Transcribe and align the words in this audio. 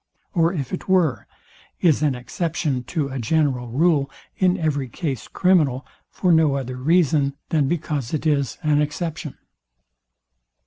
Or 0.33 0.51
if 0.51 0.73
it 0.73 0.89
were, 0.89 1.27
is 1.79 2.01
an 2.01 2.15
exception 2.15 2.83
to 2.85 3.09
a 3.09 3.19
general 3.19 3.67
rule 3.67 4.09
in 4.35 4.57
every 4.57 4.89
case 4.89 5.27
criminal, 5.27 5.85
for 6.09 6.31
no 6.31 6.55
other 6.55 6.77
reason 6.77 7.35
than 7.49 7.67
because 7.67 8.11
it 8.11 8.25
is 8.25 8.57
an 8.63 8.81
exception? 8.81 9.37